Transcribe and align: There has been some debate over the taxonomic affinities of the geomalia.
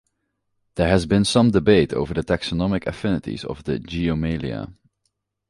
There 0.77 0.87
has 0.87 1.05
been 1.05 1.23
some 1.25 1.51
debate 1.51 1.93
over 1.93 2.15
the 2.15 2.23
taxonomic 2.23 2.87
affinities 2.87 3.45
of 3.45 3.65
the 3.65 3.77
geomalia. 3.77 4.73